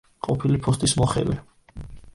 [0.27, 1.39] ყოფილი ფოსტის მოხელე.